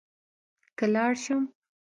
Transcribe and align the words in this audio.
که 0.77 0.85
لاړ 0.93 1.13
شم. 1.23 1.41